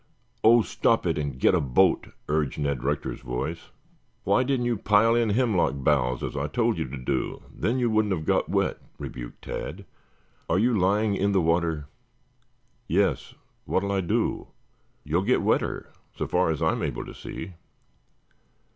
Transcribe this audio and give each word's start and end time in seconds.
"Oh, 0.43 0.63
stop 0.63 1.05
it 1.05 1.19
and 1.19 1.39
get 1.39 1.53
a 1.53 1.61
boat," 1.61 2.07
urged 2.27 2.57
Ned 2.57 2.83
Rector's 2.83 3.21
voice. 3.21 3.69
"Why 4.23 4.41
didn't 4.41 4.65
you 4.65 4.75
pile 4.77 5.13
in 5.13 5.29
hemlock 5.29 5.75
boughs, 5.83 6.23
as 6.23 6.35
I 6.35 6.47
told 6.47 6.79
you 6.79 6.89
to 6.89 6.97
do, 6.97 7.43
then 7.53 7.77
you 7.77 7.91
wouldn't 7.91 8.11
have 8.15 8.25
got 8.25 8.49
wet," 8.49 8.79
rebuked 8.97 9.43
Tad. 9.43 9.85
"Are 10.49 10.57
you 10.57 10.75
lying 10.75 11.13
in 11.15 11.33
the 11.33 11.39
water?" 11.41 11.85
"Yes. 12.87 13.35
What'll 13.65 13.91
I 13.91 14.01
do?" 14.01 14.47
"You'll 15.03 15.21
get 15.21 15.43
wetter, 15.43 15.91
so 16.17 16.25
far 16.25 16.49
as 16.49 16.63
I 16.63 16.71
am 16.71 16.81
able 16.81 17.05
to 17.05 17.13
see." 17.13 17.53